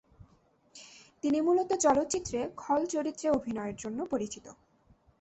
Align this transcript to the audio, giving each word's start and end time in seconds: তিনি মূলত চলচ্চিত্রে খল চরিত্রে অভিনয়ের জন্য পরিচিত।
তিনি 1.23 1.39
মূলত 1.41 1.69
চলচ্চিত্রে 1.83 2.39
খল 2.57 2.81
চরিত্রে 2.85 3.27
অভিনয়ের 3.29 3.75
জন্য 3.75 3.99
পরিচিত। 4.05 4.45